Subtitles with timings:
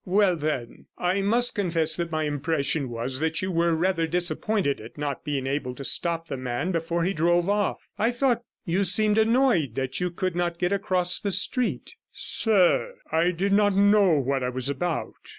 [0.03, 4.97] 'Well, then, I must confess that my impression was that you were rather disappointed at
[4.97, 7.87] not being able to stop the man before he drove off.
[7.99, 13.29] I thought you seemed annoyed that you could not get across the street.' 'Sir, I
[13.29, 15.13] did not know what I was about.